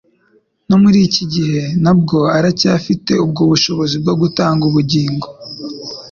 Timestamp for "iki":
1.07-1.23